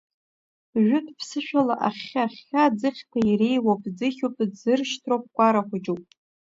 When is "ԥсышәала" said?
1.17-1.75